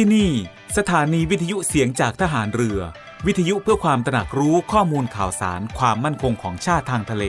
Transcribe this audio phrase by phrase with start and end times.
[0.00, 0.32] ที่นี่
[0.76, 2.80] สถานีวิทยุเสียงจากทหารเรือ
[3.26, 7.24] วิทยุเพื่อความตระหนักรู้ข้อมูลข่าวสารความมั่นคงของชาติทางทะเล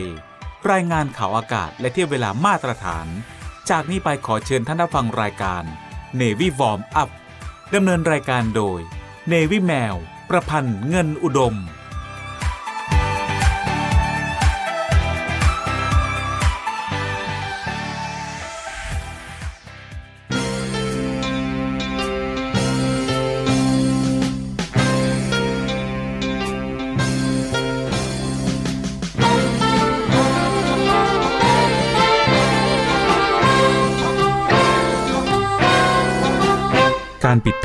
[0.70, 3.06] รายงานข่าวอากาศและเทียบเวลามาตรฐาน
[3.70, 5.62] จากนี้ไปขอเชิญท่านรับฟังรายการ
[6.20, 7.10] Navy Warm Up
[7.74, 8.80] ดำเนินรายการโดย
[9.32, 9.94] Navy แมว
[10.30, 11.54] ประพันธ์เงินอุดม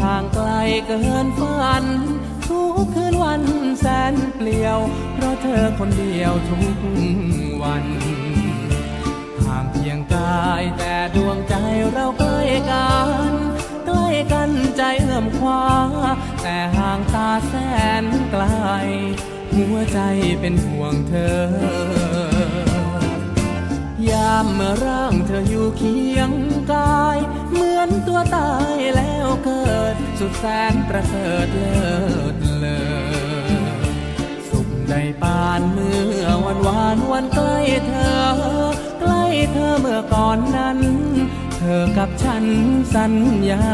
[0.00, 0.50] ห่างไกล
[0.86, 1.84] เกินฝัน
[2.48, 3.42] ทุกคืนวัน
[3.80, 4.78] แสนเปลี่ยว
[5.14, 6.78] เพราะเธอคนเดียวทุก
[7.62, 7.84] วัน
[9.44, 11.54] ห่างเพียงกายแต่ดวงใจ
[11.92, 12.40] เราใกล้
[12.70, 13.10] กัน
[13.86, 15.64] ใกล้กันใจเอื้อมคว้า
[16.42, 17.54] แต่ห่างตาแส
[18.02, 18.44] นไกล
[19.54, 20.00] หัวใจ
[20.40, 22.03] เป็นห่วงเธอ
[24.10, 26.30] ยามเมื่อร่างเธออยู่เคียง
[26.72, 27.18] กาย
[27.52, 31.94] เหมือนตัวตายแล้วเกิด สุดแสนประเสริฐเลิ
[32.34, 33.64] ศเลอ
[34.48, 38.18] สุขได้ปานเมื่อวันวานวันใกล้เธอ
[39.00, 39.22] ใกล้
[39.52, 40.78] เธอเมื่อก่อนนั้น
[41.58, 42.44] เธอกับฉัน
[42.94, 43.14] สัญ
[43.50, 43.64] ญา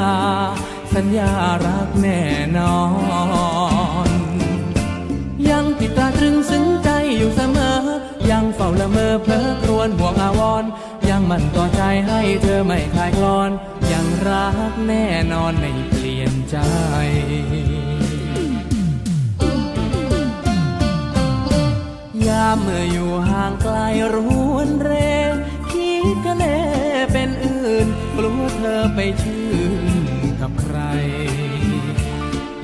[0.94, 1.30] สัญญา
[1.66, 2.22] รักแน่
[2.58, 2.80] นอ
[4.08, 4.10] น
[5.50, 7.79] ยังติดตาตรึงซึ้งใจอยู่เสมอ
[8.30, 10.64] ยังเฝ้าละเมอเพลอครวนห่วงอาวร
[11.08, 13.50] ยังมั่นต่อใจให้เธอไม่คลายคลอน
[13.92, 16.56] ยังรักแน่นอนไม่เปลี่ยนใจ
[22.26, 23.76] ยามเมื่ออยู่ห่างไกล
[24.14, 24.16] ร
[24.52, 24.92] วนเร
[25.72, 26.58] คิดกันแน่
[27.12, 27.86] เป็นอื่น
[28.16, 29.48] กลัวเธอไปชื่
[29.84, 29.84] น
[30.40, 30.78] กับใคร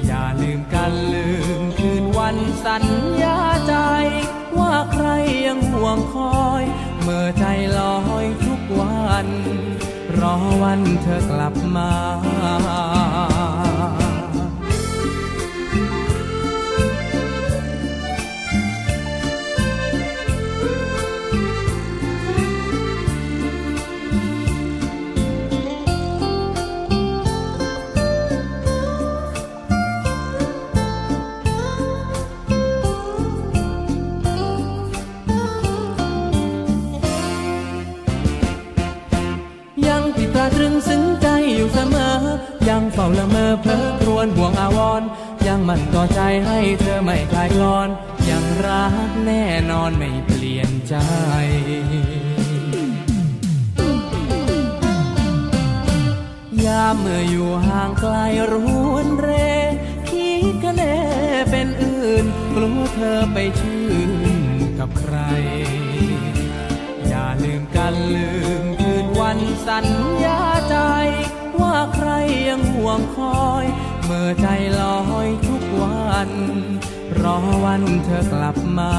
[0.07, 1.29] อย่าลืมกันลื
[1.61, 2.85] มคืนวันสัญ
[3.23, 3.75] ญาใจ
[4.93, 5.07] ใคร
[5.47, 6.65] ยังห่วงคอย
[7.03, 7.45] เมื่อใจ
[7.79, 9.27] ลอยทุกวัน
[10.19, 11.91] รอวันเธอกลับมา
[42.69, 45.03] ยังเฝ้าละเมอเพ้อครวนห่วงอาวร
[45.47, 47.89] ยังมันต่อใจให้เธอไม่คลายกลอน
[48.29, 50.95] ยังรักแน่นอนไม่เปลี่ยนใจ
[56.65, 58.15] ยามเมื่ออยู่ห่างไกล
[58.53, 59.31] รุนเร
[60.09, 60.83] คิดกะเล
[61.51, 62.25] เป็นอื่น
[62.55, 64.13] กลัวเธอไปชื่น
[64.79, 65.17] กับใคร
[67.09, 68.31] อย่าลืมกันลื
[68.63, 69.87] มคืนวันสัญ
[70.25, 70.41] ญา
[70.71, 70.77] ใจ
[71.61, 72.11] ว่าใคร
[72.49, 73.65] ยังห่วงคอย
[74.05, 74.47] เมื่อใจ
[74.81, 76.31] ลอยทุกวัน
[77.23, 78.93] รอวันเธอกลับมา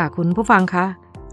[0.00, 0.86] ค่ะคุณผู้ฟังคะ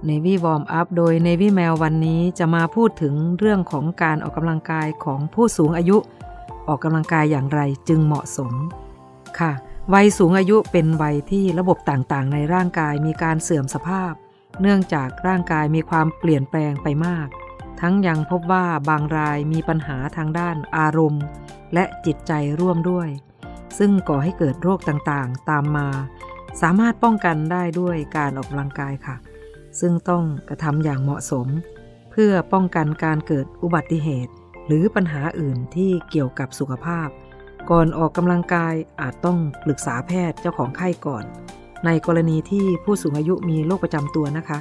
[0.10, 5.98] Navy Warm Up โดย Navy Mail วันนี้จะมาพูดถึงเรื่องของการออกกำลังกายของผู้สูงอายุ
[6.68, 8.54] ออกกำลังกายอย่างไรจึงเหมาะสม
[9.40, 9.52] ค่ะ
[9.94, 14.14] วัยสูงอายุเป็นวัยที่ระบบต่างๆ ในร่างกายมีการเสื่อมสภาพ
[14.62, 17.28] เนื่องจากร่างกายมีความเปลี่ยนแปลงไปมาก
[17.82, 21.24] ทั้งยังพบว่าบางรายมีปัญหาทางด้านอารมณ์
[21.74, 23.10] และจิตใจร่วมด้วย
[23.78, 25.90] ซึ่งก่อให้เกิดโรคต่างๆ ตามมา
[26.62, 29.16] สามารถป้องกันได้ด้วยการออกกำลังกายค่ะ
[29.80, 31.48] ซึ่งต้องกระทำอย่างเหมาะสม
[32.12, 34.34] เพื่อป้องกันการเกิดอุบัติเหตุ
[34.68, 37.08] หรือปัญหาอื่นที่เกี่ยวกับสุขภาพ
[37.70, 41.24] ก่อนออกกำลังกายอาจต้องปรึกษาแพทย์เจ้าของไข้ก่อน
[41.86, 44.60] ในกรณีที่ผู้สูงอายุมีโรคประจำตัวนะคะ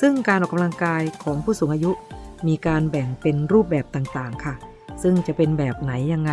[0.00, 1.90] ซึ่งการออกกำลังกายของผู้สูงอายุ
[2.48, 4.54] มีการแบ่งเป็นรูปแบบต่างๆ ค่ะ
[5.02, 6.32] ซึ่งจะเป็นแบบไหนยังไง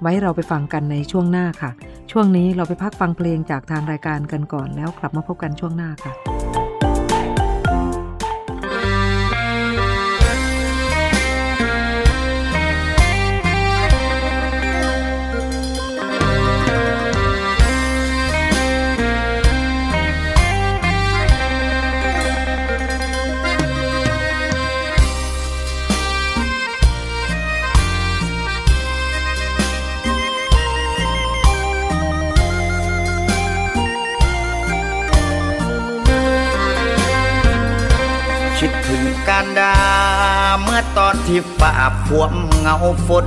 [0.00, 1.70] ไว้เราไปฟังกันในช่วงหน้าค่ะ
[2.10, 6.39] ช่วงนี้เราไปพักฟังเพลงจากทางรายการกันก่อนแล้วกลับมาพบกันช่วงหน้าค่ะ
[41.26, 41.72] ที่ฝ่า
[42.06, 42.76] พวมเงา
[43.06, 43.26] ฝน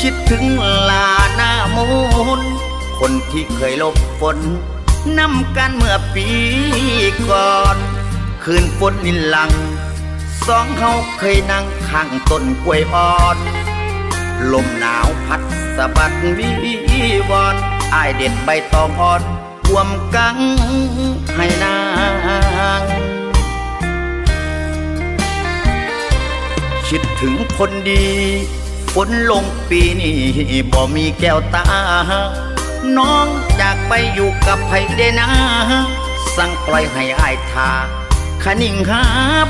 [0.00, 0.44] คิดถึง
[0.90, 1.86] ลาหน้ามู
[2.38, 2.40] ล
[2.98, 4.38] คนที่เคยหลบฝน
[5.18, 6.28] นำกันเมื่อปี
[7.30, 7.76] ก่อน
[8.44, 9.50] คืนฝนนินหลัง
[10.46, 13.38] สองเขาเคยนั่งข้างต้นกล้วยอ่อน
[14.52, 15.40] ลมหนาวพัด
[15.76, 16.50] สะบัดวิ
[17.30, 17.56] วอน
[17.94, 19.22] อายเด็ดใบตองอ่อน
[19.68, 20.36] รวมกัง
[21.36, 21.78] ให้นา
[22.80, 22.82] ง
[27.20, 28.06] ถึงคนดี
[28.94, 30.18] ฝนลงปีนี้
[30.72, 31.66] บ่มีแก้วตา
[32.96, 33.26] น้อง
[33.60, 35.28] จากไปอยู่กับไผได้นะ
[36.36, 37.70] สั่งปล่อยให้อายทา
[38.42, 39.02] ขนิ่งหา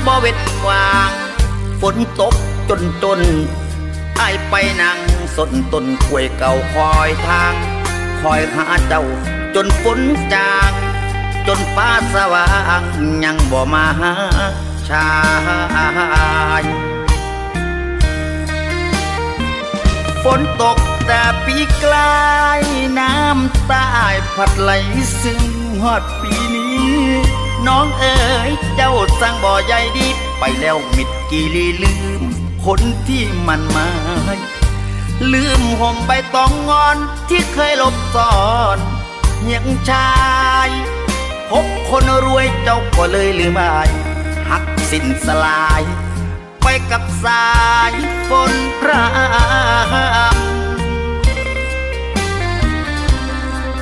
[0.05, 1.11] บ่เว็ดวาง
[1.81, 2.33] ฝนตก
[2.69, 3.21] จนจน
[4.21, 4.99] อายไปนั่ง
[5.35, 7.53] สนต้นกล้วยเก่าคอยทาง
[8.21, 9.03] คอยหาเจ้า
[9.55, 9.99] จนฝน
[10.33, 10.71] จาง
[11.47, 12.47] จนฟ้าสว่า
[12.81, 12.83] ง
[13.23, 14.13] ยังบ่มาหา
[14.89, 15.07] ชา
[16.61, 16.88] ย
[20.23, 22.19] ฝนตกแต่ปีกลา
[22.59, 22.61] ย
[22.99, 24.71] น้ำตายพัดไหล
[25.21, 25.41] ซึ่ง
[25.83, 26.89] ฮอดปีนี้
[27.67, 30.07] น้องเอ๋ยเจ้าสั่งบ่อใหญ่ดี
[30.39, 32.21] ไปแล้วมิดกี่ลีลืม
[32.65, 33.89] คนที่มันหมา
[34.35, 34.37] ย
[35.33, 36.97] ลืมห่มใบตองงอน
[37.29, 38.33] ที่เคยหลบซ่อ
[38.75, 38.79] น
[39.51, 40.11] ยังชา
[40.67, 40.69] ย
[41.49, 43.89] พบคนรวยเจ้าก็เลยลืมอาย
[44.49, 45.83] หักสิ้นสลาย
[46.63, 47.47] ไปกับสา
[47.89, 47.91] ย
[48.29, 49.05] ฝนพรา
[50.35, 50.37] ม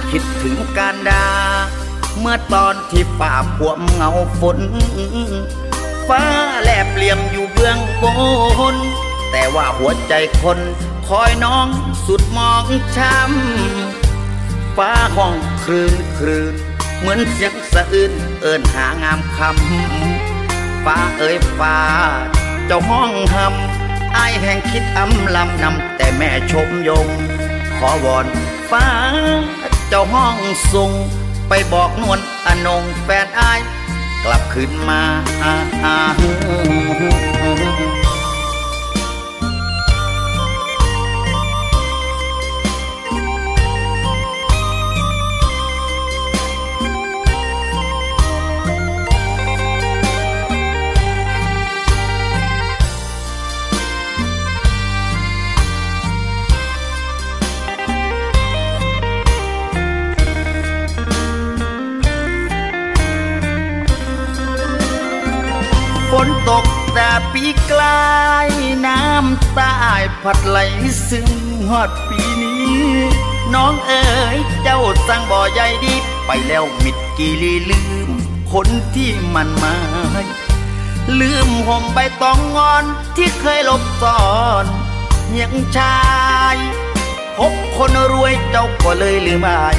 [0.10, 1.28] คิดถึงการดา
[2.20, 4.60] เมื่อตอนที่ฝ่าพวมเงาฝน
[6.08, 6.24] ฟ้า
[6.62, 8.04] แลบเหลี่ยมอยู่เบื้องบ
[8.74, 8.76] น
[9.32, 10.60] แต่ว่าหัวใจคน
[11.08, 11.68] คอยน้อง
[12.06, 12.64] สุดมอง
[12.98, 16.54] ช้ำฟ้าห้องครืนครืน
[16.98, 21.78] เหมือนเสียงสะอื้นเอินหางามคำ ฟ้าเอ่ยฟ้า
[22.68, 27.08] เจ้าห้องหำอแห่งคิดอำลำนำแต่แม่ชมยง
[27.78, 28.26] ขอวอน
[28.70, 28.86] ฟ้า
[29.90, 30.36] เจ้าห้อง
[30.74, 30.92] ส่ง
[31.50, 33.42] ไปบอกนวลอนงแฟนไอ
[34.24, 35.02] กลับคืนมา
[37.94, 37.97] ค
[66.26, 68.06] นตกแต่ปีกลา
[68.48, 68.50] ย
[68.88, 70.58] น้ำตายพัดไหล
[71.10, 71.30] ซึม
[71.70, 72.78] ฮอดปีนี้
[73.54, 74.06] น้องเอ๋
[74.36, 75.96] ยเจ้าสั่งบ่อใหญ่ดี
[76.28, 78.10] ไปแล้วมิดกีลีลืม
[78.52, 79.78] คนที่มันหมา
[80.24, 80.26] ย
[81.20, 82.84] ลืมห่มใบตองงอน
[83.18, 84.22] ที่เคยหลบซ่อ
[84.64, 84.66] น
[85.40, 85.98] ยังชา
[86.56, 86.58] ย
[87.38, 89.76] พบคนรวยเจ้าก็เลยลืมอาย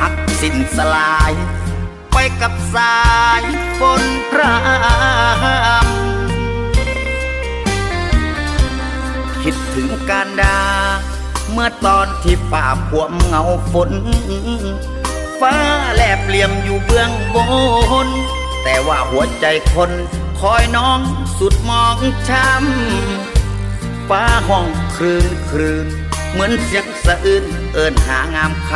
[0.00, 1.32] หักสิ้นสลาย
[2.12, 2.98] ไปกับสา
[3.40, 3.42] ย
[3.78, 4.56] ฝนพรา
[5.84, 5.86] ม
[9.42, 10.60] คิดถึงการดา
[11.52, 13.90] เมื่อตอนที่ฝ่าพวมเงาฝน
[15.40, 15.56] ฟ้า
[15.94, 17.36] แลบเหลี่ยมอยู่เบื้องบ
[18.06, 18.08] น
[18.64, 19.90] แต่ว่าหัวใจคน
[20.40, 21.00] คอยน้อง
[21.38, 21.96] สุดมอง
[22.28, 25.86] ช้ำฟ้าห้องครืนครืน
[26.30, 28.70] เหมือนเสียงสะอื้นเอินหางามค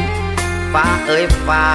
[0.00, 1.66] ำ ฟ้าเอ่ยฟ้า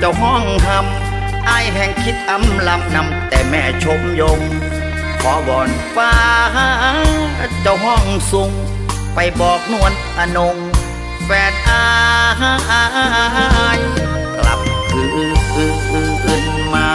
[0.00, 4.40] เจ้าห้องหำอแห่งคิดอำลำนำแต่แม่ชมยง
[5.22, 6.12] ขอบอนฟ้า
[7.62, 8.50] เจ้าห้องสุง
[9.14, 10.56] ไปบอกนวลอนง
[11.24, 11.84] แฟนอา
[13.78, 13.80] ย
[14.38, 15.04] กลับคื
[16.42, 16.90] นมา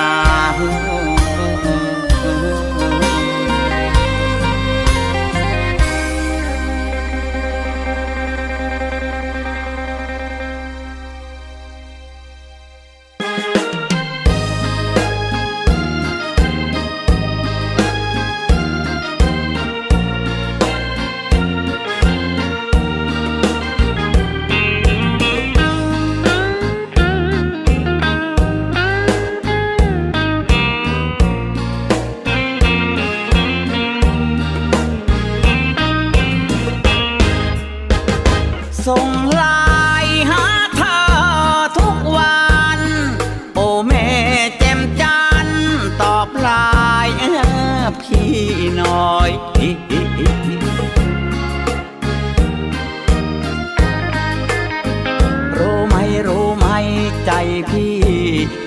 [57.70, 57.96] พี่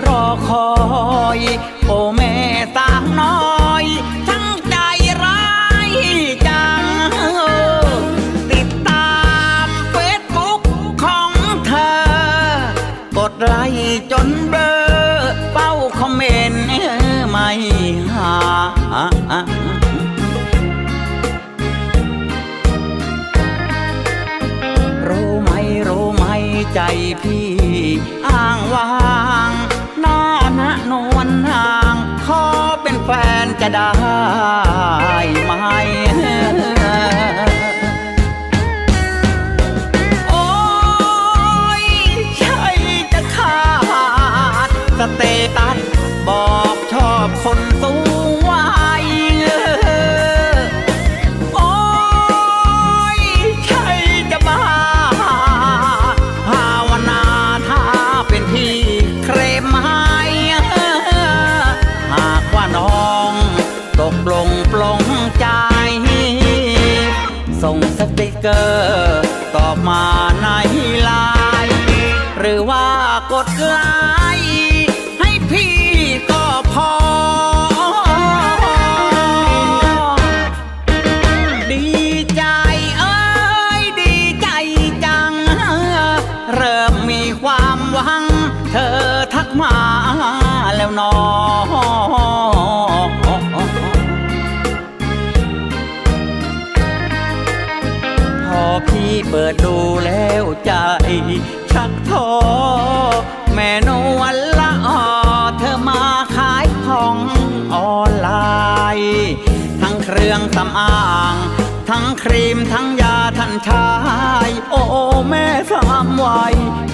[0.06, 0.68] รอคอ
[1.38, 1.40] ย
[1.86, 2.17] โอ้แม่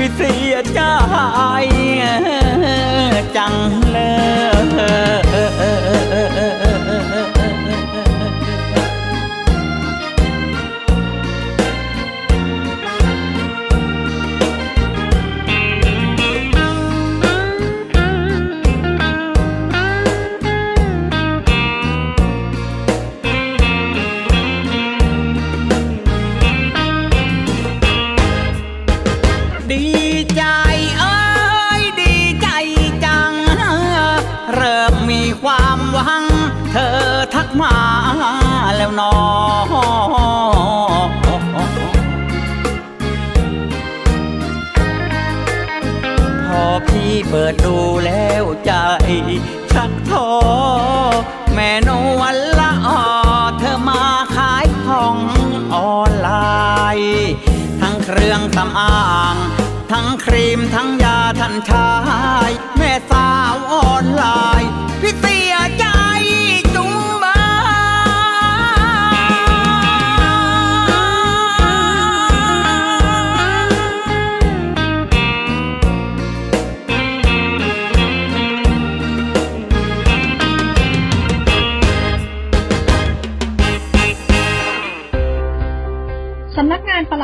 [0.05, 0.81] พี่เสียใจ
[3.37, 3.55] จัง
[3.91, 3.99] เล
[5.93, 5.94] ย
[47.53, 48.73] ดดูแล้วใจ
[49.73, 50.29] ชักท้อ
[51.55, 51.89] แม่น
[52.21, 53.01] วันละออ
[53.59, 54.03] เธอมา
[54.37, 55.17] ขายของ
[55.75, 56.31] ออนไล
[56.99, 57.31] น์
[57.81, 59.37] ทั้งเครื่องสำอาง
[59.93, 61.91] ทั้งครีมทั้งยาทันชา
[62.49, 64.54] ย แม่สาวออนไลน์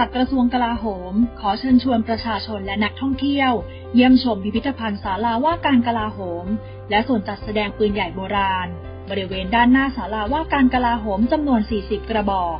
[0.00, 3.52] ลัดกระทรวงกลาโหม ขอเชิญชวนประชาชนและนักท่องเที่ยว
[3.94, 6.46] เยี่ยมชมพิพิธภัณฑ์ศาลาว่าการกลาโหม
[6.90, 8.68] และส่วนจัดแสดงปืนใหญ่โบราณ
[9.10, 12.58] บริเวณด้านหน้าศาลาว่าการกลาโหมจำนวน 40 กระบอก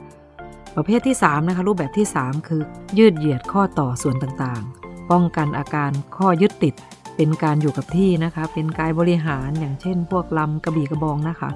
[0.76, 2.62] ประเภทที่3นะคะรูปแบบที่ 3 คือ
[2.98, 6.74] ยืดเหยียดข้อต่อส่วนต่างๆ ป้องกันอาการข้อยึดติด
[7.16, 11.50] เป็นการอยู่กับที่นะคะเป็นกายบริหารอย่างเช่น พวกลำกระบี่กระบองนะคะ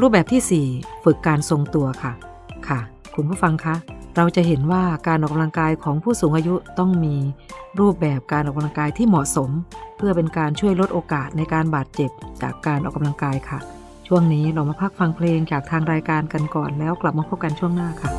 [0.00, 2.12] รูปแบบทีสี่ 4 ฝึกการทรงตัวค่ะ
[2.68, 2.80] ค่ะ
[3.14, 3.74] คุณผู้ฟังคะ
[4.16, 7.16] เราจะเห็นว่าการออกกำลังกายของผู้สูงอายุต้องมี
[7.80, 9.50] รูปแบบการออกกำลังกายที่เหมาะสม
[9.96, 12.10] เพื่อเป็นการช่วยลดโอกาสในการบาดเจ็บ
[12.42, 13.58] จากการออกกำลังกายค่ะ
[14.06, 18.10] ช่วงนี้เรามาพักฟังเพลงจากทางรายการกันก่อนแล้วกลับมาพบกันช่วงหน้าค่ะ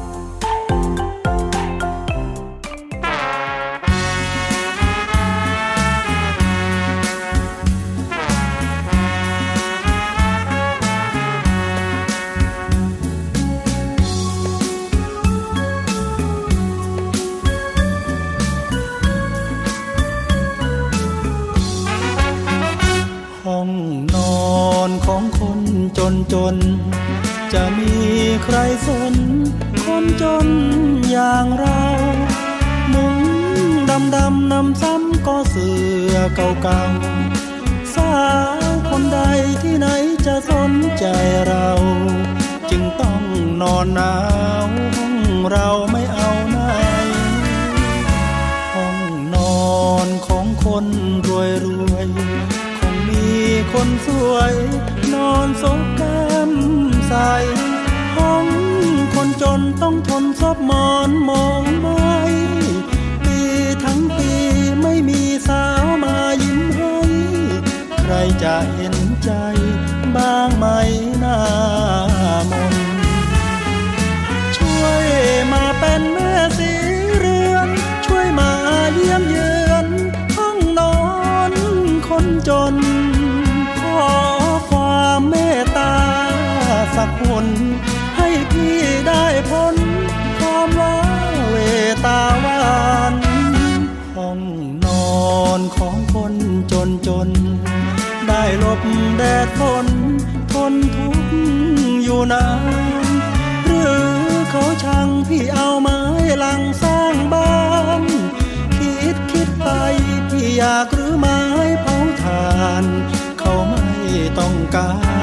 [114.40, 114.88] ต้องกา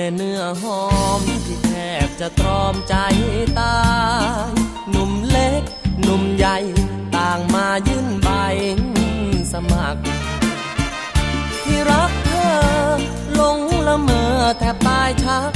[0.00, 0.82] ม่เนื้อหอ
[1.20, 1.72] มที่แท
[2.06, 2.94] บจะตรอมใจ
[3.60, 3.78] ตา
[4.48, 4.52] ย
[4.90, 5.62] หนุ่มเล็ก
[6.02, 6.56] หนุ่มใหญ่
[7.16, 8.30] ต่างมายื่นใบ
[9.52, 10.02] สมัคร
[11.64, 12.52] ที่รักเธอ
[13.34, 15.52] หลงละเมอแทบตายชัก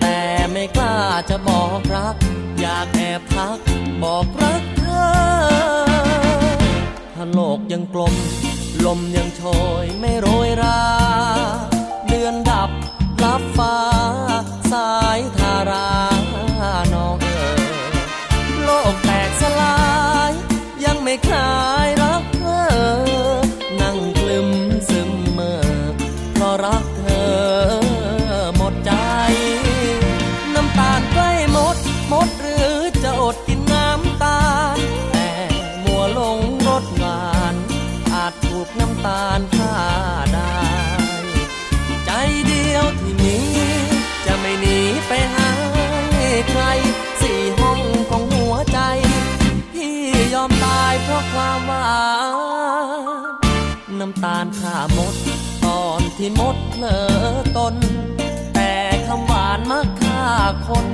[0.00, 0.18] แต่
[0.50, 0.96] ไม่กล้า
[1.30, 2.16] จะบอกรัก
[2.60, 3.58] อยากแอบทัก
[4.02, 5.08] บอกรักเธอ
[7.14, 8.14] ถ้าโลกยังกลม
[8.84, 9.42] ลมยังโช
[9.82, 10.80] ยไม่โรยรา
[12.08, 12.70] เดือนดับ
[13.24, 13.76] ลับฟ้า
[14.72, 51.94] สายธาราายเพราะความหวา
[53.88, 55.14] นน้ำตาลข้ามด
[55.64, 57.06] ตอนที่มดเผลอ
[57.56, 57.74] ตน
[58.54, 58.72] แต่
[59.06, 60.24] คำหวานมักฆ่า
[60.68, 60.86] คน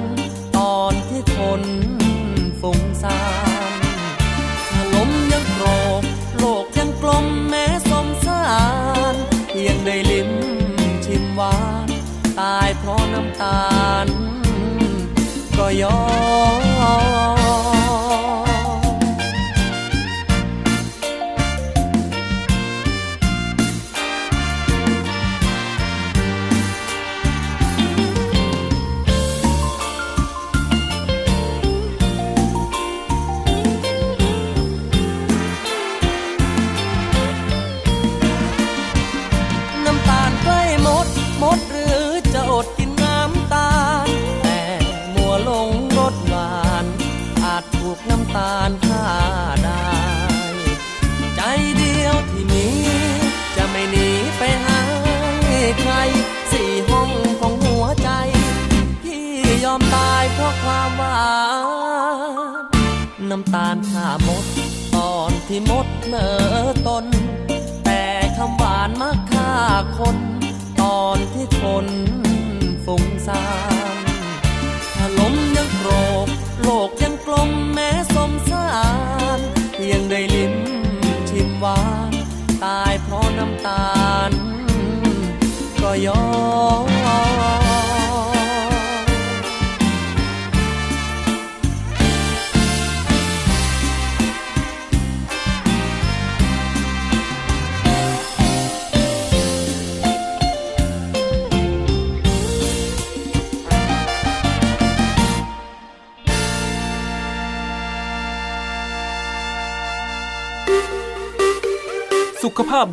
[0.59, 1.63] ตอนที่คน
[2.61, 3.21] ฟุ้งซ่า
[3.71, 3.73] น
[4.71, 5.67] ถ้าลมยังโกร
[6.01, 6.03] ก
[6.39, 8.45] โลกยังกลมแม้สมสา
[9.13, 9.15] ร
[9.49, 10.31] เพียงได้ลิ้ม
[11.05, 11.89] ชิมหวาน
[12.39, 13.63] ตายเพราะน้ำตา
[14.05, 14.07] ล
[15.57, 15.99] ก็ยอ
[17.39, 17.40] ม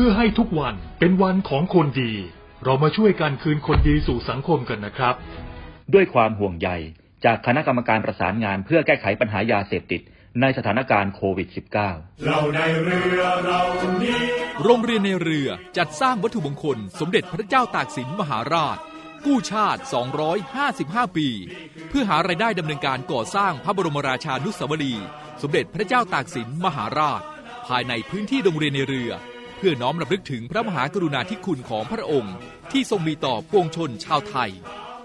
[0.00, 2.12] พื่อให้ทุกวันเป็นวันของคนดี
[2.64, 5.14] เรามาช่วยกันคืนคนดีสู่สังคมกันนะครับ
[5.94, 6.68] ด้วยความห่วงใย
[7.24, 10.00] จากคณะกรรมการประสานงานเพื่อแก้ไขปัญหายาเสพติด
[10.40, 11.48] ในสถานการณ์โควิด
[11.86, 13.60] -19 เราในเรือเรา
[14.02, 14.20] นี้
[14.64, 18.78] โรงเรียนในเรือจัดสร้างวัตถุมงคล สมเด็จพระเจ้าตากสินมหาราช
[19.26, 19.80] กู้ชาติ
[20.48, 21.28] 255 ปี
[21.88, 25.06] เพื่อหารายได้ดำเนินการก่อสร้างพระบรมราชานุสาวรีย์
[25.42, 27.22] สมเด็จพระเจ้าตากสินมหาราช
[27.66, 29.12] ภายในพื้นที่โรงเรียนในเรือ
[29.60, 32.36] เพื่อน้อมรำลึกถึงพระมหากรุณาธิคุณของพระองค์
[32.72, 34.50] ที่ทรงมีต่อปวงชนชาวไทย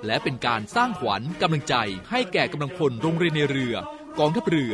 [0.06, 1.76] และเป็นการสร้างขวัญกำลังใจ
[2.12, 3.76] ให้แก่กำลังพลโรงเรียนในเรือ
[4.20, 4.74] กองทัพเรือ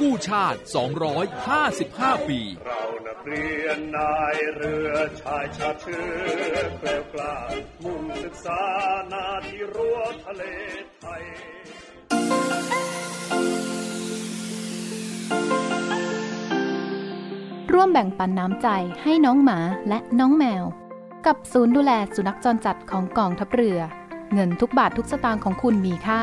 [0.00, 0.60] กู้ชาติ
[1.42, 7.36] 255 ปี เรานักเรียนนายเรือชายชาติเชื้อแกล้วกล้า
[7.84, 8.62] มุ่งศึกษา
[9.12, 10.42] นาที่รั้วทะเล
[10.98, 11.22] ไทย
[17.72, 18.68] ร่วมแบ่งปันน้ำใจ
[19.02, 19.58] ให้น้องหมา
[19.88, 20.64] และน้องแมว
[21.26, 23.78] กับศูนย์ดูแลสุนัขจรจัดของกองทัพเรือ
[24.34, 26.22] เงินทุกบาททุกสตางค์ของคุณมีค่า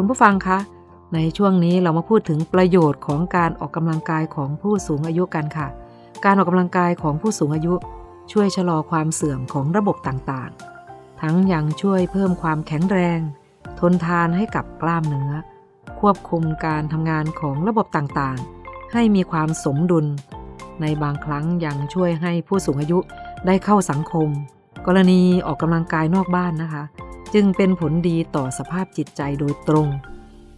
[0.00, 0.58] คุณผู้ฟังคะ
[1.14, 5.68] ในช่วงนี้เรามาพูดถึงประโยชน์ของการออกกำลังกายของผู้สูงอายุกันค่ะ
[6.24, 7.74] การออกกำลังกายของผู้สูงอายุ
[8.32, 13.20] ช่วยชะลอความเสื่อมของระบบต่างๆ ทั้งยังช่วยเพิ่มความแข็งแรง
[13.80, 15.32] ทนทานให้กับกล้ามเนื้อ
[16.00, 20.06] ควบคุมการทำงานของระบบต่างๆ ให้มีความสมดุล
[20.80, 22.98] ในบางครั้งยังช่วยให้ผู้สูงอายุ
[23.46, 24.28] ได้เข้าสังคม
[24.86, 26.84] กรณีออกกำลังกายนอกบ้านนะคะ
[27.34, 29.88] จึงเป็นผลดีต่อสภาพจิตใจโดยตรง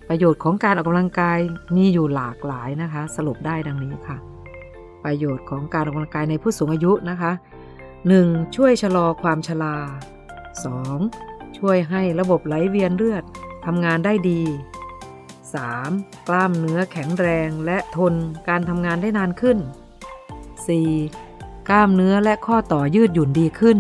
[0.09, 1.39] ประโยชน์ของการออกกำลังกาย
[1.77, 4.17] มีอยู่หลากหลายนะคะ สรุปได้ดังนี้ค่ะ
[5.05, 7.33] ประโยชน์ของการออกกำลังกายในผู้สูงอายุนะคะ
[7.95, 8.57] 1.
[8.57, 9.77] ช่วยชะลอความชรา
[10.67, 11.59] 2.
[11.59, 13.25] ช่วยให้ระบบไหลเวียนเลือด
[13.67, 14.43] ทำงานได้ดี
[15.55, 16.29] 3.
[16.29, 18.15] กล้ามเนื้อแข็งแรงและทน
[18.49, 19.59] การทำงานได้นานขึ้น
[20.83, 21.69] 4.
[21.69, 23.79] กล้ามเนื้อและข้อต่อยืดหยุ่นดีขึ้น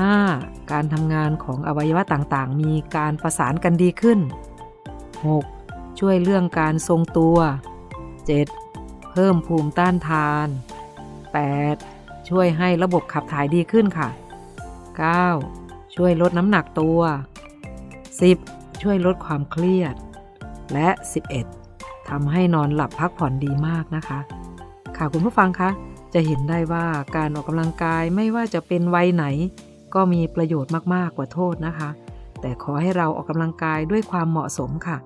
[0.00, 0.70] 5.
[0.72, 4.18] การทำงานของอวัยวะต่างๆ มีการประสานกันดีขึ้น
[5.28, 6.00] 6.
[6.00, 7.36] ช่วยเรื่องการทรงตัว
[8.24, 9.10] 7.
[9.10, 10.48] เพิ่มภูมิต้านทาน
[11.58, 12.28] 8.
[12.28, 14.08] ช่วยให้ระบบขับถ่ายดีขึ้นค่ะ
[15.22, 15.94] 9.
[15.94, 17.00] ช่วยลดน้ำหนักตัว
[18.10, 18.82] 10.
[18.82, 19.94] ช่วยลดความเครียด
[20.72, 20.88] และ
[21.48, 22.08] 11.
[22.08, 24.20] ทำให้นอนหลับพักผ่อนดีมากนะคะ
[24.96, 25.70] ค่ะคุณผู้ฟังคะ
[26.14, 29.24] จะเห็นได้ว่าการออกกำลังกายไม่ว่าจะเป็นวัยไหน
[29.94, 31.90] ก็มีประโยชน์มากๆกว่าโทษนะคะ
[32.40, 34.98] แต่ขอให้เราออกกำลังกายด้วยความเหมาะสมค่ะ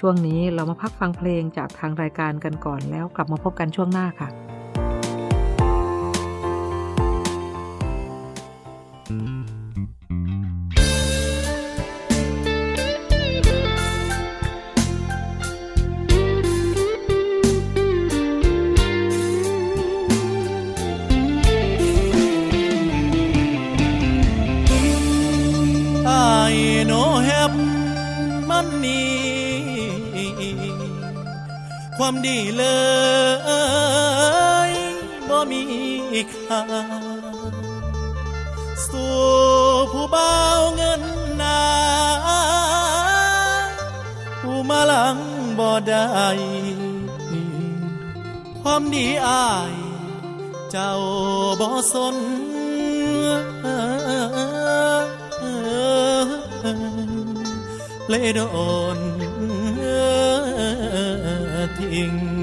[0.00, 4.28] ช่วงนี้เรามาพักฟังเพลงจากทางรายการกันก่อนแล้วกลับมาพบกันช่วงหน้าค่ะ
[32.08, 32.64] ความดีเล
[34.70, 34.72] ย
[35.28, 35.62] บ่มี
[36.32, 36.62] ค่า
[38.88, 39.16] สู่
[39.92, 40.34] ผู้เบา
[40.76, 41.02] เงิน
[41.42, 41.62] นา
[44.40, 45.18] ผู้มาหลัง
[45.58, 46.26] บ่ได้
[48.62, 49.74] ความดีอาย
[50.70, 50.92] เจ้า
[51.60, 52.16] บ่สน
[58.08, 58.40] เลยโด
[58.96, 59.15] น
[61.76, 62.35] ทิ้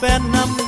[0.00, 0.67] แฟนนำ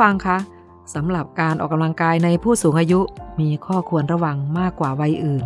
[0.00, 0.38] ฟังคะ
[0.94, 3.00] สำหรับการออกกำลังกายในผู้สูงอายุ
[3.40, 5.44] มีข้อควรระวังมากกว่าวัยอื่น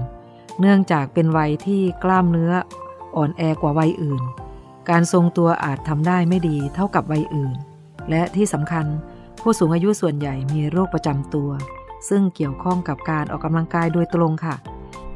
[0.60, 2.52] เนื่องจากเป็นวัยที่กล้ามเนื้อ
[3.16, 4.22] อ่อนแอกว่าวัยอื่น
[4.90, 7.56] การทรงตัวอาจทำได้ไม่ดีเท่ากับวัยอื่น
[8.10, 8.86] และที่สำคัญ
[9.40, 11.50] ผู้สูงอายุส่วนใหญ่มีโรคประจำตัว
[12.08, 14.56] ซึ่งเกี่ยวข้องกับการออกกำลังกายโดยตรงค่ะ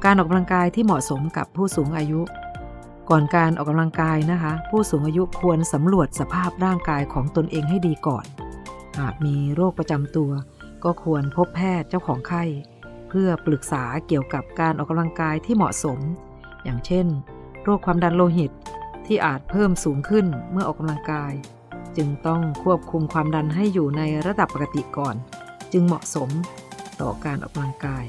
[0.04, 2.20] การออกกำลังกายที่เหมาะสมกับผู้สูงอายุ
[3.10, 8.26] ก่อนการออกกำลังกายนะคะ ผู้สูงอายุควรสำรวจสภาพร่างกายของตนเองให้ดีก่อน
[8.98, 10.30] หากมีโรคประจำตัว
[10.84, 12.44] ก็ควรพบแพทย์เจ้าของไข้
[13.08, 15.98] เพื่อปรึกษาเกี่ยวกับการออกกำลังกายที่เหมาะสม
[16.64, 17.06] อย่างเช่น
[17.62, 18.52] โรคความดันโลหิต
[19.06, 21.32] ที่อาจเพิ่มสูงขึ้นเมื่อออกกำลังกาย
[21.96, 25.14] จึงต้องควบคุมความดันให้อยู่ในระดับปกติก่อน
[25.72, 26.30] จึงเหมาะสม
[27.00, 28.04] ต่อการออกกำลังกาย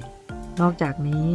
[0.62, 1.28] นอกจากนี้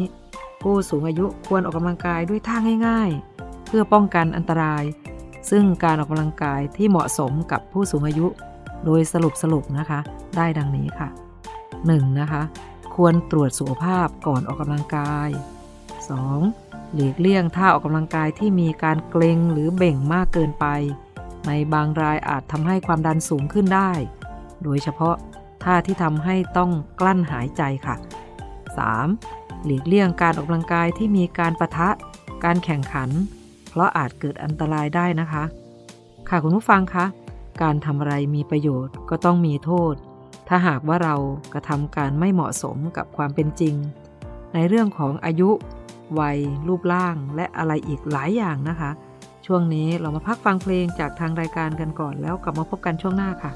[0.63, 4.85] ผู้สูงอายุควรออกกำลังกายด้วยท่าง่าย ๆ เพื่อป้องกันอันตราย
[5.51, 8.27] ซึ่งการออกกำลังกายที่เหมาะสมกับผู้สูงอายุ
[8.85, 10.01] โดยสรุปสรุปนะคะ
[10.37, 11.09] ได้ดังนี้ค่ะ
[11.65, 12.21] 1.
[12.21, 12.43] นะคะ
[12.95, 15.29] ควรตรวจสุขภาพก่อนออกกำลังกาย
[16.13, 16.95] 2.
[16.95, 20.67] หลีกเลี่ยงท่าออกกำลังกายที่มีการเกร็งหรือเบ่งมากเกินไป
[21.47, 23.91] ในบางรายอาจทำให้ความดันสูงขึ้นได้
[24.65, 25.15] โดยเฉพาะ
[25.65, 26.71] ท่าที่ทำให้ต้อง
[27.01, 27.97] กลั้นหายใจค่ะ
[29.01, 29.65] 3.
[29.65, 31.89] หลีกเลี่ยงการออกกำลังกายที่มีการประทะ
[32.45, 33.11] การแข่งขัน
[33.71, 35.45] เพราะอาจเกิดอันตรายได้นะคะ
[36.29, 37.05] ค่ะคุณผู้ฟังคะ
[37.63, 39.95] การทำอะไรมีประโยชน์ก็ต้องมีโทษ
[40.49, 41.15] ถ้าหากว่าเรา
[41.53, 43.75] กระทำการไม่เหมาะสมกับความเป็นจริง
[44.55, 45.51] ในเรื่องของอายุ
[46.21, 46.39] วัย
[46.69, 48.91] รูปร่าง และอะไรอีกหลายอย่างนะคะ
[49.47, 53.53] ช่วงนี้เรามาพักฟังเพลงจากทางรายการกันก่อนแล้วกลับมาพบกันช่วงหน้าค่ะ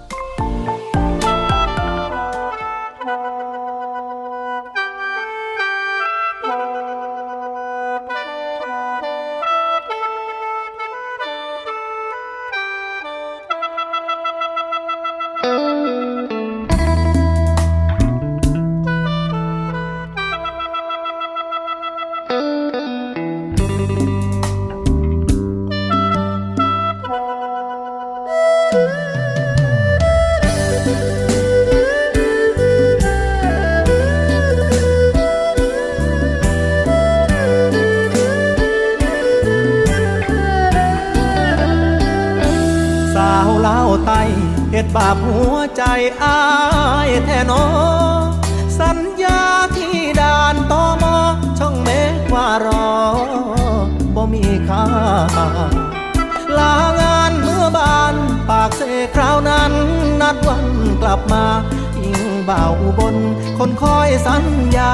[64.27, 64.45] สัญ
[64.77, 64.93] ญา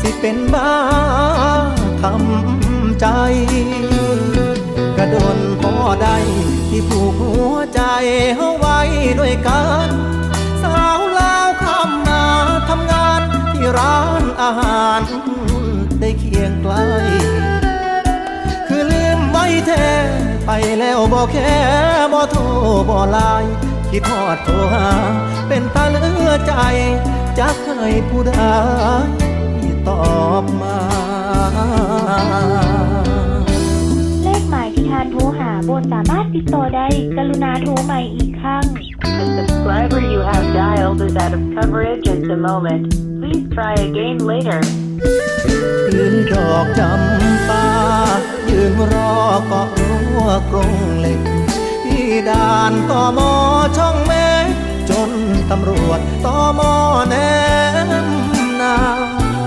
[0.00, 0.72] สิเป็นบ้า
[2.02, 3.06] ทำใจ
[4.96, 6.16] กระโดนพอได้
[6.68, 7.80] ที่ผูกหัวใจ
[8.36, 8.80] เฮาไว้
[9.20, 9.88] ด้วยกัน
[10.62, 12.24] สาวลาวคำมา
[12.68, 13.20] ทำงาน
[13.52, 15.02] ที่ร้านอาหาร
[16.00, 16.74] ได้เคียงไกล
[18.68, 19.88] คือลืมไว้แท้
[20.46, 21.54] ไปแล้วบอกแค่
[22.12, 22.40] บ่โทร
[22.88, 23.54] บ่ไลน์
[23.96, 24.88] คิดทอดโทรหา
[25.48, 26.52] เป็นตาเหลือใจ
[27.38, 28.32] จะเคยผู้ใด
[29.88, 30.02] ตอ
[30.42, 30.78] บมา
[34.22, 36.86] เลขหมายที่ทานโทรหาบนสามารถติดต่อได้
[37.16, 38.64] กรุณาโทรใหม่อีกครั้ง
[39.18, 42.82] The subscriber you have dialed is out of coverage at the moment.
[43.20, 44.60] Please try again later.
[45.94, 47.66] ยืนดอกจำปา
[48.48, 49.12] ยืนรอ
[49.46, 51.25] เกาะรั้วกรงเหล็กที่
[52.28, 53.32] ด่านต่อมอ
[53.76, 54.12] ช่องเม
[54.44, 54.46] ฆ
[54.90, 55.10] จน
[55.50, 56.72] ตำรวจต่อมอ
[57.08, 57.14] แน
[58.04, 58.06] ม
[58.60, 58.76] นา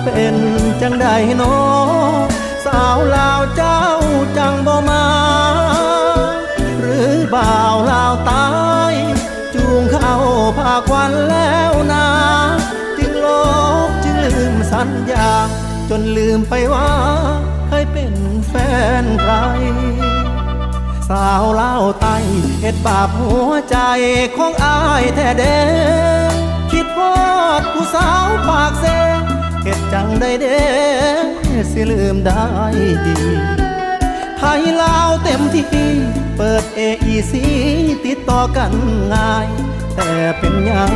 [0.04, 0.36] เป็น
[0.82, 1.08] จังจังใด
[1.38, 1.44] โน
[2.66, 3.82] สาวลาวเจ้า
[4.38, 5.06] จังบ่มา
[6.80, 8.48] หรือบ่าวลาวตา
[8.92, 8.94] ย
[9.54, 10.16] จูงเข้า
[10.58, 12.08] พาควันแล้วนา
[12.98, 13.28] จึงล
[13.88, 15.30] บจึงลืมสัญญา
[15.90, 16.92] จนลืมไปว่า
[17.68, 18.14] เคยเป็น
[18.48, 18.54] แฟ
[19.04, 19.34] นใคร
[21.10, 22.08] สาวเล่าไต
[22.62, 23.78] เฮ็ดบาปหัวใจ
[24.38, 25.60] ของอายแท้เด้
[26.72, 27.14] คิดพอ
[27.60, 28.86] ดผู้สาวปากเซ
[29.64, 30.62] เฮ็ดจังได้เด้
[31.72, 32.46] สิลืมได้
[33.06, 33.20] ดี
[34.38, 35.66] ไทยลาวเต็มที่
[36.38, 37.34] เปิด AEC
[38.06, 38.72] ติดต่อกัน
[39.14, 39.48] ง่าย
[39.96, 40.94] แต่เป็นยัง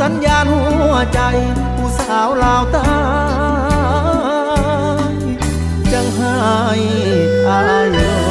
[0.00, 1.20] สัญญาณหัวใจ
[1.76, 2.94] ผู้สาวลาวตา
[5.12, 5.14] ย
[5.92, 6.34] จังให้
[7.48, 8.23] อาย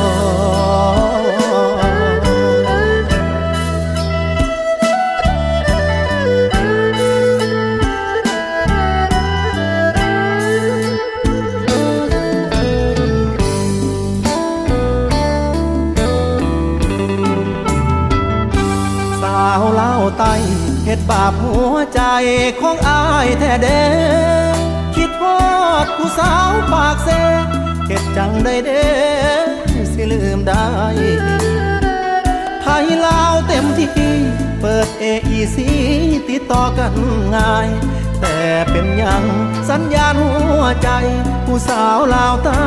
[35.55, 35.67] สี
[36.29, 36.93] ติดต่อกัน
[37.35, 37.67] ง่าย
[38.21, 38.37] แต่
[38.71, 39.23] เป็นยัง
[39.69, 40.89] สัญญาณหัวใจ
[41.45, 42.59] ผู้สาวลาวตา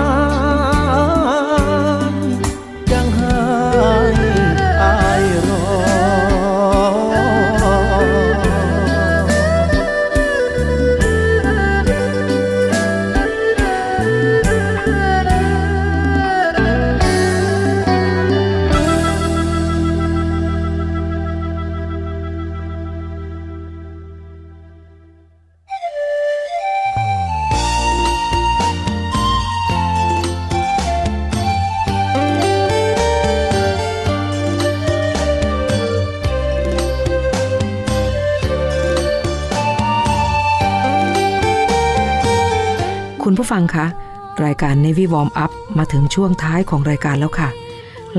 [44.67, 47.49] รายการ Navy Warm Up มาถึงช่วงท้ายของรายการแล้วค่ะ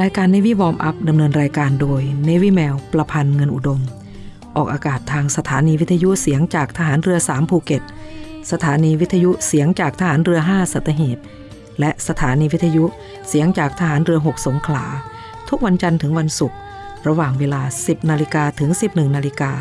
[0.01, 3.81] รายการ Navy Warm Up ดำเนินรายการโดย Navy แมวประพันธ์เงินอุดม
[4.55, 7.83] ออกอากาศทางสถานีวิทยุเสียงจากทหารเรือ 3 ภูเก็ต
[8.51, 11.17] สถานีวิทยุเสียงจากทหารเรือ 5 สัตหีบ
[11.79, 12.83] และสถานีวิทยุ
[13.27, 14.85] เสียงจากทหารเรือ 6 สงขลา
[15.49, 16.57] ทุกวันจันทร์ถึงวันศุกร์
[17.07, 19.51] ระหว่างเวลา 10 นาฬิกาถึง 11 นาฬิกา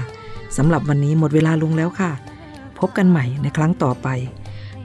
[0.56, 2.12] สำหรับวันนี้หมดเวลาลงแล้วค่ะ
[2.78, 4.08] พบกันใหม่ในครั้งต่อไป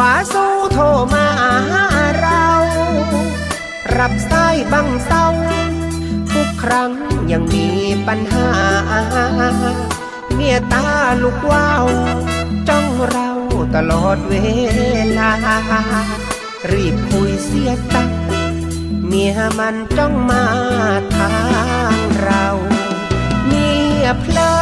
[0.00, 0.84] ว่าสู้โทร
[1.14, 1.26] มา
[1.70, 1.84] หา
[2.20, 2.46] เรา
[3.98, 5.26] รับสายบังเศร้า
[6.32, 6.92] ทุกครั้ง
[7.32, 7.68] ยังมี
[8.06, 8.48] ปัญหา
[10.34, 10.84] เมียตา
[11.22, 11.84] ลูกว้าว
[12.68, 13.28] จ้องเรา
[13.74, 14.34] ตลอดเว
[15.18, 15.32] ลา
[16.70, 18.10] รีบคุยเสียตัก
[19.06, 20.44] เมียมันจ้องมา
[21.16, 21.34] ทา
[21.94, 22.46] งเรา
[23.46, 23.68] เมี
[24.02, 24.52] ยเพลอ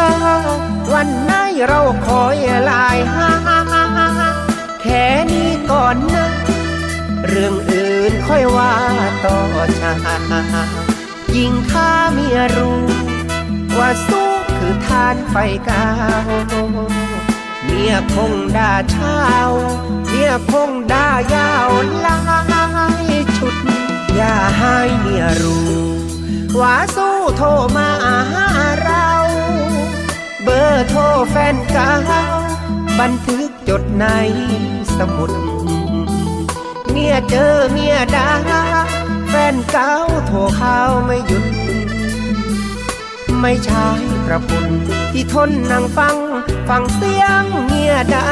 [0.95, 1.32] วันไหน
[1.66, 2.36] เราคอย
[2.70, 2.97] ลาย
[7.41, 8.72] รื่องอื่นค่อยว่า
[9.24, 9.39] ต่อ
[9.80, 9.93] ชา
[11.36, 12.82] ยิ่งถ้าเมียรู้
[13.78, 15.36] ว่าสู้คือทานไฟ
[15.68, 15.86] กา
[16.28, 16.30] ว
[17.64, 19.18] เมียคงด่าเช้า
[20.09, 21.68] เมียคงด่ายาว
[22.05, 22.16] ลา
[23.11, 23.55] ยชุด
[24.16, 25.78] อย่าให้เมียรู้
[26.61, 27.91] ว่าสู้โทรมา
[28.32, 28.49] หา
[28.82, 29.11] เรา
[30.43, 31.93] เบอร์โทรแฟนเก่า
[33.01, 34.07] บันทึกจดใน
[34.99, 35.58] สมุด
[36.99, 38.28] มียเจอเมียดา
[39.28, 39.92] แฟนเก่า
[40.26, 41.44] โทรเข้าไม่หยุด
[43.40, 43.86] ไม่ใช่
[44.26, 44.66] กระปุ่น
[45.12, 46.16] ที่ทนนั่งฟัง
[46.68, 48.26] ฟังเสียงเมียดา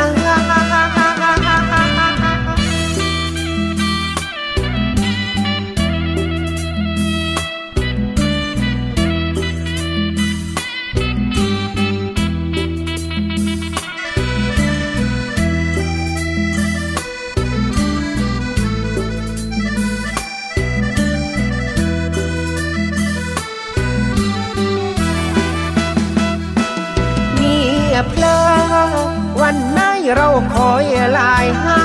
[30.14, 30.84] เราคอย
[31.18, 31.78] ลายหา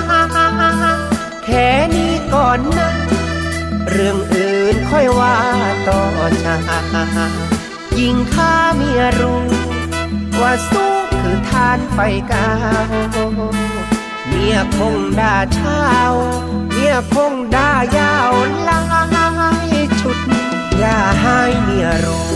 [1.46, 2.92] แค่นี้ก่อนนะ
[3.90, 5.36] เรื่องอื่นค่อยว่า
[5.88, 6.02] ต่อ
[6.44, 6.56] ชา
[8.00, 9.46] ยิงข้าเมียรู้
[10.42, 11.98] ว่าสู้คือทานไฟ
[12.32, 12.50] กา
[12.92, 12.94] ว
[14.28, 15.82] เมียคงด่าเช้า
[16.72, 18.32] เมียคงด่ายาว
[18.70, 18.80] ลา
[19.68, 20.18] ยชุด
[20.80, 22.30] อย่าให้เมียรู้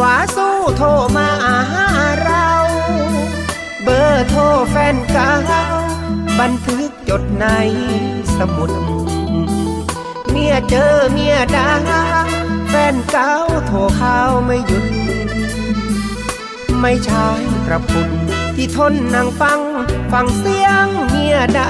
[0.00, 1.28] ว่าสู้โทรมา
[1.74, 1.87] หา
[4.18, 5.32] อร์โทรแฟนเก่า
[6.40, 7.46] บันทึกจดใน
[8.36, 8.70] สมุด
[10.30, 11.68] เมียเจอเมียดา
[12.68, 13.32] แฟนเก่า
[13.66, 14.86] โทรเข้าไม่หยุด
[16.80, 17.26] ไม่ใช่
[17.66, 18.10] กระพุ่น
[18.56, 19.60] ที่ทนนั่งฟัง
[20.12, 21.68] ฟังเสียงเมียดา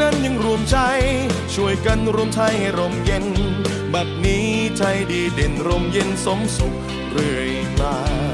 [0.00, 0.76] นั้นยังรวมใจ
[1.54, 3.26] ช่วยกันรวมไทยให้ร่มเย็น
[3.94, 4.46] บัดนี้
[4.78, 6.74] ไทยดีเด่นร่มเย็นสมสุข
[7.10, 8.33] เรื่อยมา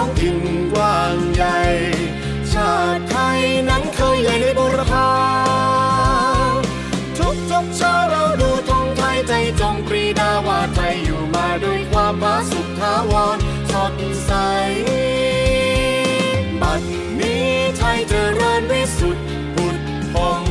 [0.00, 0.38] องถิ่น
[0.72, 1.58] กว้างใหญ่
[2.52, 5.10] ชาติไทยนั้นเคยใหญ่ในบุรพา
[7.18, 13.38] ทุกทุกเช้าเราดูธงไทยใจจงปรีดาว่าไทยอยู่มาด้วยความผาสุกทาวร
[13.72, 13.94] สด
[14.24, 14.32] ใส
[16.60, 16.82] บัด
[17.20, 17.48] นี้
[17.78, 19.24] ไทยเจริญวิสุทธิ์
[19.54, 19.78] ผุด
[20.12, 20.42] พอง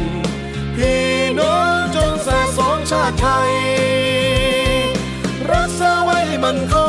[0.76, 1.08] พี่
[1.40, 3.54] น้องจงสะสมชาติไทย
[5.52, 6.76] รักษาไว้มันค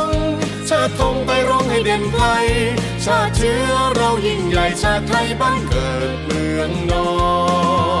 [1.49, 2.25] ร้องให้เด่นไกล
[3.05, 7.07] ชาติเชื้อเรายิ่งใหญ่ชาติไทยบ้านเกิดเมืองนอ
[7.99, 8.00] น